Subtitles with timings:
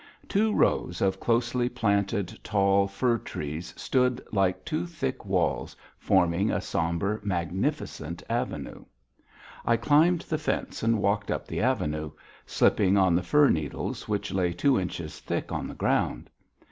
[0.27, 6.59] Two rows of closely planted tall fir trees stood like two thick walls, forming a
[6.59, 8.83] sombre, magnificent avenue.
[9.63, 12.09] I climbed the fence and walked up the avenue,
[12.47, 16.31] slipping on the fir needles which lay two inches thick on the ground.